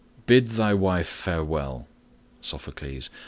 [0.25, 1.87] Bid thy wife farewell.
[2.41, 3.11] Sophocles.